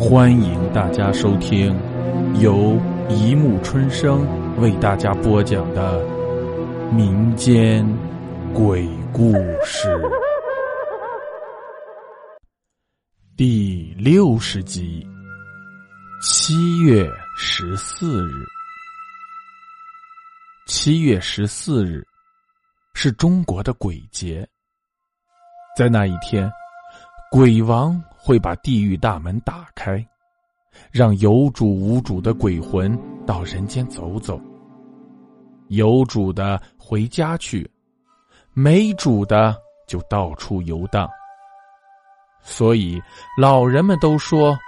[0.00, 1.78] 欢迎大家收听
[2.40, 4.26] 由一木春生
[4.58, 6.02] 为大家播讲的
[6.90, 7.86] 民间
[8.54, 9.94] 鬼故事
[13.36, 15.06] 第六十集。
[16.22, 17.06] 七月
[17.36, 18.46] 十四日，
[20.66, 22.02] 七月十四日
[22.94, 24.48] 是中国的鬼节。
[25.76, 26.50] 在那一天，
[27.30, 30.04] 鬼王会把地狱大门打开，
[30.90, 34.40] 让有主无主的鬼魂到人间走走。
[35.68, 37.70] 有主的回家去，
[38.52, 39.54] 没主的
[39.86, 41.08] 就到处游荡。
[42.42, 43.00] 所以
[43.38, 44.58] 老人们都说。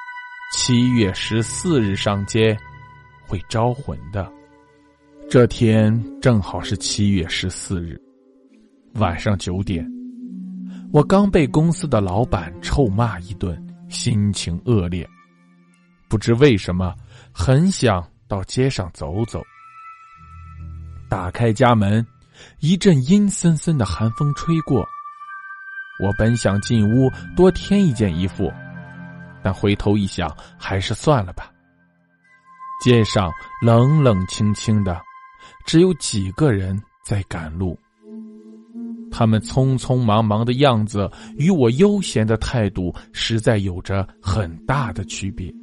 [0.55, 2.55] 七月十四日上街，
[3.27, 4.31] 会招魂的。
[5.27, 5.91] 这天
[6.21, 7.99] 正好是七月十四日，
[8.97, 9.83] 晚上九点，
[10.93, 15.09] 我刚被公司的老板臭骂一顿，心情恶劣，
[16.07, 16.95] 不知为什么
[17.33, 19.43] 很想到街上走走。
[21.09, 22.07] 打开家门，
[22.61, 24.87] 一阵阴森森的寒风吹过，
[26.05, 28.53] 我本想进屋多添一件衣服。
[29.43, 31.51] 但回头一想，还是算了吧。
[32.85, 33.33] 街上
[33.63, 35.01] 冷冷清清的，
[35.65, 37.79] 只有几个人在赶路。
[39.13, 45.55] 他们匆匆忙忙的样子，与我悠闲的态度，实在有着很大的区别。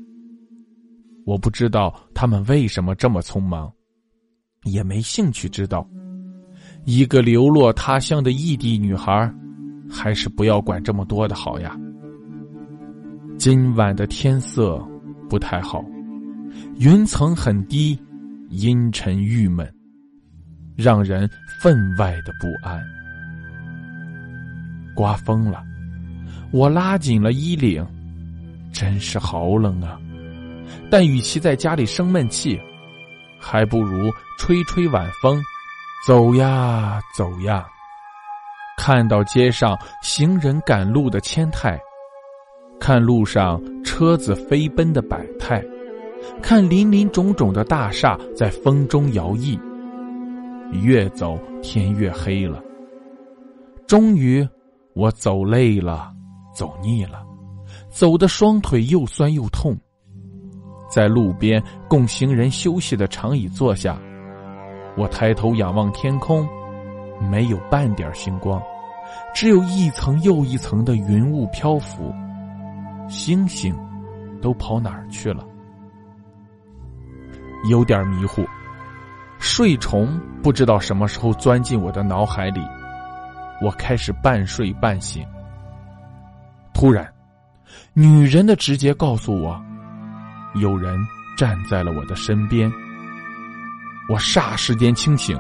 [1.26, 3.72] 我不知道他们为什么这么匆忙，
[4.64, 5.86] 也没兴趣知道。
[6.86, 9.32] 一个流落他乡的异地女孩，
[9.90, 11.78] 还是不要管这么多的好呀。
[13.38, 14.80] 今晚的天色
[15.30, 15.84] 不太好，
[16.78, 18.00] 云层很低，
[18.50, 19.72] 阴沉郁闷，
[20.76, 21.30] 让人
[21.62, 22.82] 分外的不安。
[25.00, 25.64] 刮风了，
[26.52, 27.88] 我拉紧了衣领，
[28.74, 29.98] 真是好冷啊！
[30.92, 32.60] 但与其在家里生闷气，
[33.40, 35.42] 还不如吹吹晚风，
[36.06, 37.66] 走呀走呀，
[38.76, 41.80] 看到街上行人赶路的千态。
[42.78, 45.64] 看路上车子飞奔的百态，
[46.42, 49.58] 看林林种种的大厦在风中摇曳。
[50.74, 52.62] 越走天越黑了。
[53.88, 54.46] 终于，
[55.00, 56.12] 我走累了，
[56.54, 57.26] 走腻了，
[57.90, 59.74] 走的双腿又酸又痛。
[60.90, 63.98] 在路边供行人休息的长椅坐下，
[64.98, 66.46] 我抬头仰望天空，
[67.32, 68.62] 没有半点星光，
[69.34, 72.14] 只有一层又一层的云雾漂浮。
[73.08, 73.74] 星星
[74.42, 75.46] 都跑哪儿去了？
[77.70, 78.44] 有点迷糊，
[79.38, 82.62] 睡虫不知道什么时候钻进我的脑海里，
[83.62, 85.26] 我开始半睡半醒。
[86.74, 87.08] 突然，
[87.94, 89.62] 女人的直觉告诉我，
[90.56, 90.98] 有人
[91.38, 92.72] 站在了我的身边。
[94.10, 95.38] 我霎时间清醒，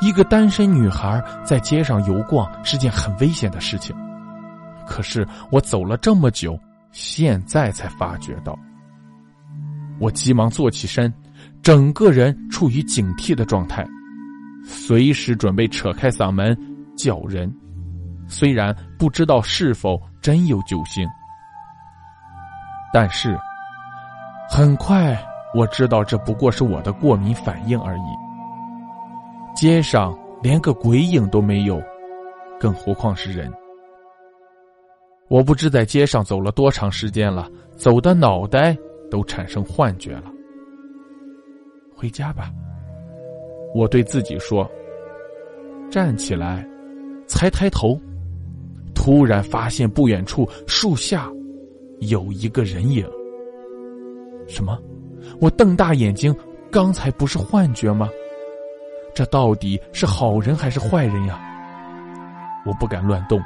[0.00, 3.94] 一个单身女孩在街上游逛是件很危险的事情。
[4.86, 6.58] 可是我走了这么久。
[6.92, 8.58] 现在才发觉到，
[9.98, 11.12] 我急忙坐起身，
[11.62, 13.86] 整个人处于警惕的状态，
[14.64, 16.56] 随时准备扯开嗓门
[16.96, 17.52] 叫人。
[18.28, 21.08] 虽然不知道是否真有救星，
[22.92, 23.38] 但是
[24.50, 25.16] 很快
[25.54, 28.02] 我知道这不过是我的过敏反应而已。
[29.54, 31.80] 街上连个鬼影都没有，
[32.58, 33.52] 更何况是人。
[35.28, 38.76] 我不知在街上走了多长时间了，走的脑袋
[39.10, 40.32] 都产生幻觉了。
[41.94, 42.50] 回家吧，
[43.74, 44.68] 我对自己说。
[45.90, 46.66] 站起来，
[47.26, 48.00] 才抬头，
[48.94, 51.30] 突然发现不远处树下
[52.00, 53.06] 有一个人影。
[54.48, 54.78] 什么？
[55.40, 56.34] 我瞪大眼睛，
[56.70, 58.08] 刚才不是幻觉吗？
[59.14, 61.40] 这到底是好人还是坏人呀？
[62.64, 63.40] 我不敢乱动。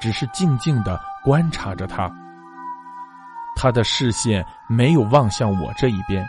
[0.00, 2.10] 只是静静的观察着他，
[3.54, 6.26] 他的视线没有望向我这一边，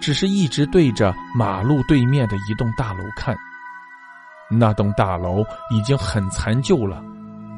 [0.00, 3.36] 只是一直对着马路对面的一栋大楼看。
[4.58, 7.02] 那栋大楼已经很残旧了，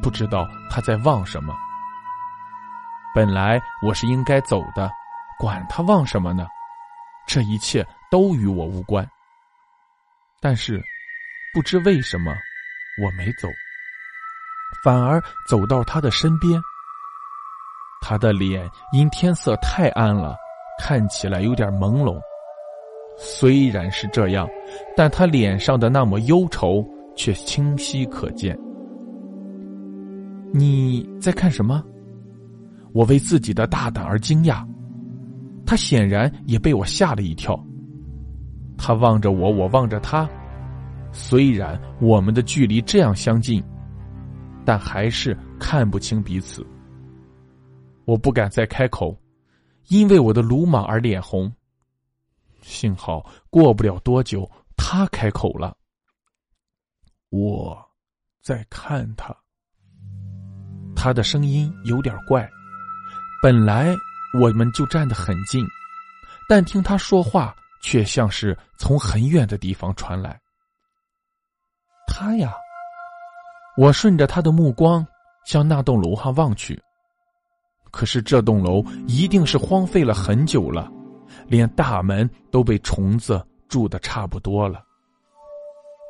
[0.02, 1.54] 不知道他在望什么。
[3.14, 4.90] 本来我是应该走的，
[5.38, 6.46] 管他望什么呢？
[7.26, 9.08] 这一切都与我无关。
[10.40, 10.82] 但是，
[11.54, 12.34] 不知为什么，
[13.02, 13.48] 我没走。
[14.84, 16.60] 反而走到他的身边，
[18.02, 20.36] 他的脸因天色太暗了，
[20.78, 22.20] 看起来有点朦胧。
[23.16, 24.48] 虽然是这样，
[24.96, 26.86] 但他脸上的那抹忧愁
[27.16, 28.58] 却清晰可见。
[30.52, 31.82] 你在看什么？
[32.92, 34.66] 我为自己的大胆而惊讶，
[35.66, 37.58] 他显然也被我吓了一跳。
[38.78, 40.28] 他望着我，我望着他，
[41.10, 43.62] 虽然我们的距离这样相近，
[44.64, 46.66] 但还是看不清彼此。
[48.04, 49.18] 我不敢再开口，
[49.88, 51.50] 因为我的鲁莽而脸红。
[52.66, 55.76] 幸好过不了多久，他开口了
[57.30, 57.78] ：“我
[58.42, 59.34] 在看他。”
[60.96, 62.48] 他的声音有点怪。
[63.40, 63.94] 本来
[64.40, 65.64] 我们就站得很近，
[66.48, 70.40] 但听他说话却像是从很远的地方传来。
[72.08, 72.52] 他呀，
[73.76, 75.06] 我顺着他的目光
[75.44, 76.82] 向那栋楼上望去。
[77.92, 80.90] 可是这栋楼一定是荒废了很久了。
[81.48, 84.82] 连大门都被虫子住的差不多了。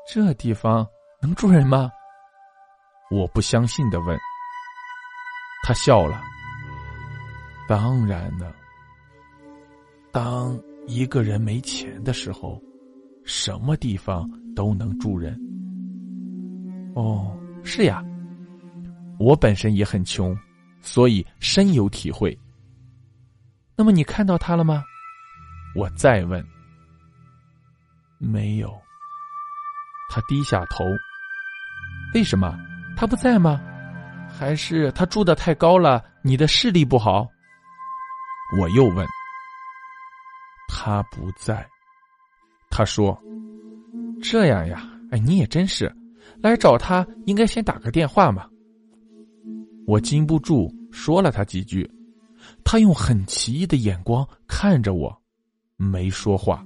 [0.08, 0.86] 这地方
[1.20, 1.90] 能住人吗？
[3.10, 4.18] 我不相信的问。
[5.64, 6.22] 他笑了。
[7.68, 8.52] 当然呢。
[10.12, 12.60] 当一个人没钱的时候，
[13.24, 15.38] 什么地方都能住人。
[16.94, 18.04] 哦，是呀。
[19.18, 20.36] 我本身也很穷，
[20.80, 22.38] 所以深有体会。
[23.74, 24.84] 那么你看到他了吗？
[25.76, 26.42] 我再问，
[28.18, 28.74] 没有。
[30.08, 30.84] 他低下头。
[32.14, 32.58] 为什么？
[32.96, 33.60] 他不在吗？
[34.26, 36.02] 还是他住的太高了？
[36.22, 37.28] 你的视力不好？
[38.58, 39.06] 我又问。
[40.66, 41.68] 他不在。
[42.70, 43.18] 他说
[44.22, 45.94] ：“这样呀，哎，你也真是，
[46.40, 48.48] 来找他应该先打个电话嘛。”
[49.86, 51.88] 我禁不住说了他几句，
[52.64, 55.22] 他用很奇异的眼光看着我。
[55.76, 56.64] 没说话。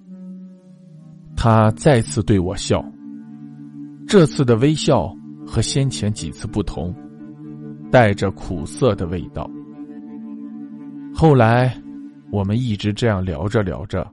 [1.36, 2.84] 他再次对我笑，
[4.06, 5.10] 这次的微笑
[5.46, 6.94] 和先前几次不同，
[7.90, 9.50] 带着苦涩的味道。
[11.14, 11.74] 后来，
[12.30, 14.06] 我们一直这样聊着聊着，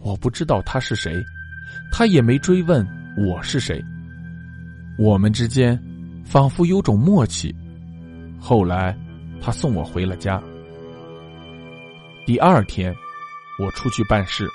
[0.00, 1.12] 我不知道他是谁，
[1.92, 2.86] 他也没追问
[3.28, 3.82] 我是谁。
[4.98, 5.78] 我们之间
[6.24, 7.54] 仿佛有种默契。
[8.38, 8.96] 后来，
[9.40, 10.40] 他送我回了家。
[12.24, 12.94] 第二天。
[13.58, 14.48] 我出去办事，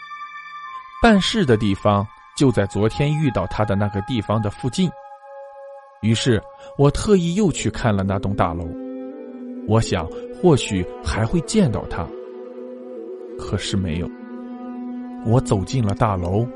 [1.01, 2.07] 办事的地方
[2.37, 4.89] 就在昨天遇到他的那个地方的附近。
[6.01, 6.41] 于是
[6.77, 8.67] 我特意又去看了那栋大楼，
[9.67, 10.07] 我想
[10.41, 12.07] 或许还会见到他。
[13.39, 14.09] 可是没有。
[15.25, 16.47] 我走进了大楼，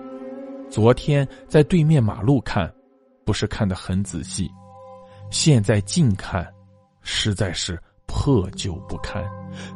[0.70, 2.72] 昨天在对面马路看，
[3.24, 4.50] 不是看得很仔细，
[5.30, 6.48] 现在近看，
[7.02, 9.24] 实在是破旧不堪，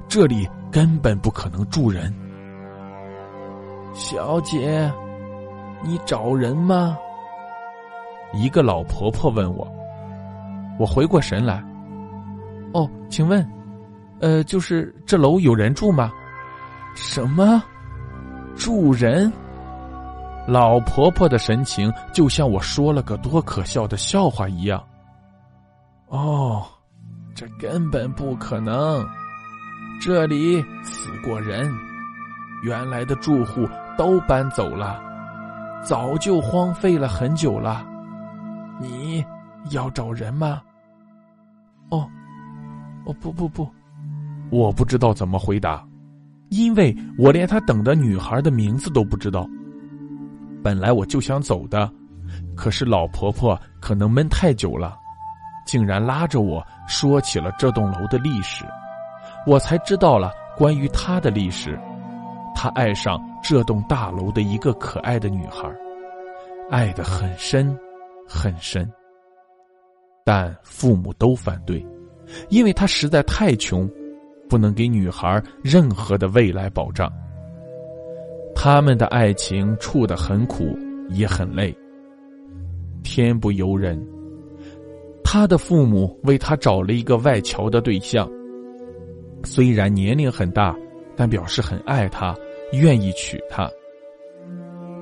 [0.08, 2.12] 这里根本不可能住人。
[4.00, 4.90] 小姐，
[5.84, 6.98] 你找人吗？
[8.32, 9.70] 一个老婆婆问我。
[10.80, 11.62] 我回过神来。
[12.74, 13.46] 哦，请问，
[14.22, 16.14] 呃，就是这楼有人住吗？
[16.96, 17.62] 什么？
[18.56, 19.30] 住人？
[20.48, 24.82] 老婆婆的神情就像我说了个多可笑的笑话一样。
[26.08, 26.66] 哦，
[27.36, 29.06] 这根本不可能，
[30.00, 31.70] 这里死过人，
[32.64, 33.68] 原来的住户。
[34.00, 34.98] 都搬走了，
[35.84, 37.86] 早就荒废了很久了。
[38.80, 39.22] 你
[39.72, 40.62] 要找人吗？
[41.90, 42.08] 哦，
[43.04, 43.70] 哦不不不，
[44.52, 45.86] 我不知道怎么回答，
[46.48, 49.46] 因为我连他等的女孩的名字都不知道。
[50.64, 51.92] 本来我就想走的，
[52.56, 54.98] 可是老婆婆可能闷太久了，
[55.66, 58.64] 竟然拉着我说起了这栋楼的历史，
[59.46, 61.78] 我才知道了关于她的历史。
[62.56, 65.70] 他爱上这栋大楼的一个可爱的女孩，
[66.70, 67.78] 爱的很深，
[68.28, 68.90] 很深。
[70.26, 71.86] 但父母都反对，
[72.50, 73.90] 因为他实在太穷，
[74.48, 77.12] 不能给女孩任何的未来保障。
[78.56, 80.78] 他们的爱情处得很苦，
[81.10, 81.76] 也很累。
[83.02, 83.98] 天不由人，
[85.24, 88.30] 他的父母为他找了一个外侨的对象，
[89.44, 90.76] 虽然年龄很大，
[91.20, 92.34] 但表示很爱他。
[92.72, 93.70] 愿意娶她。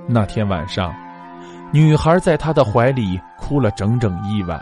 [0.07, 0.95] 那天晚上，
[1.71, 4.59] 女孩在他的怀里哭了整整一晚。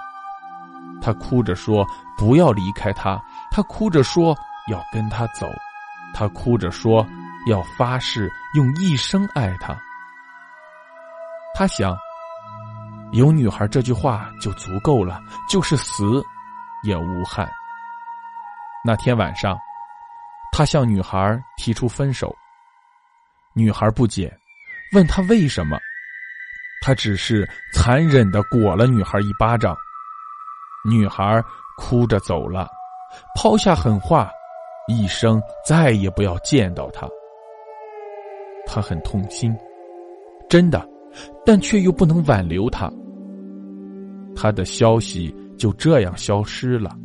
[1.02, 3.22] 她哭着说：“不要离开他。”
[3.52, 4.36] 她哭着说
[4.70, 5.48] ：“要跟他走。”
[6.16, 7.06] 她哭着说
[7.48, 9.78] ：“要发誓用一生爱他。”
[11.54, 11.96] 他想，
[13.12, 16.22] 有女孩这句话就足够了，就是死
[16.84, 17.48] 也无憾。
[18.84, 19.58] 那天晚上，
[20.58, 22.34] 他向女孩提出分手。
[23.54, 24.34] 女孩不解，
[24.94, 25.78] 问他为什么，
[26.82, 29.76] 他只是残忍的裹了女孩一巴掌。
[30.90, 31.44] 女孩
[31.78, 32.70] 哭着走了，
[33.36, 34.32] 抛下狠话，
[34.88, 37.06] 一生再也不要见到他。
[38.66, 39.54] 他很痛心，
[40.50, 40.88] 真的，
[41.46, 42.90] 但却又不能挽留他。
[44.34, 46.96] 他的消息就这样消失了。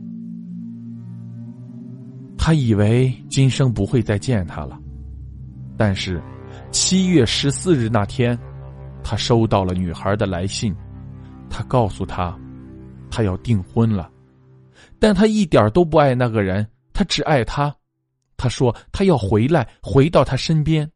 [2.43, 4.81] 他以为今生不会再见他了，
[5.77, 6.21] 但是
[6.71, 8.37] 七月十四日那天，
[9.05, 10.75] 他收到了女孩的来信，
[11.51, 12.35] 他告诉他，
[13.11, 14.11] 他要订婚了，
[14.99, 17.73] 但他一点都不爱那个人，他只爱他。
[18.39, 20.91] 他说他要回来，回到他身边。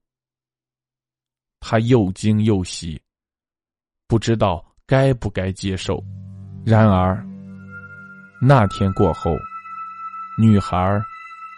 [1.60, 2.98] 他又惊又喜，
[4.08, 6.02] 不知道该不该接受。
[6.64, 7.22] 然而
[8.40, 9.30] 那天过后，
[10.38, 10.98] 女孩。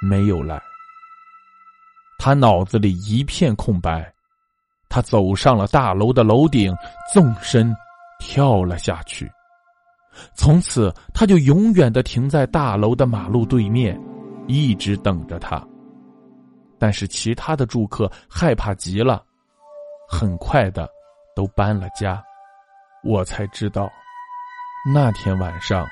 [0.00, 0.60] 没有来，
[2.18, 4.12] 他脑子里一片空白。
[4.88, 6.74] 他走上了大楼的楼顶，
[7.12, 7.74] 纵身
[8.20, 9.30] 跳了下去。
[10.34, 14.00] 从此，他就永远的停在大楼的马路对面，
[14.46, 15.62] 一直等着他。
[16.78, 19.24] 但是，其他的住客害怕极了，
[20.08, 20.88] 很快的
[21.34, 22.22] 都搬了家。
[23.02, 23.90] 我才知道，
[24.94, 25.84] 那天晚上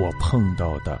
[0.00, 1.00] 我碰到的。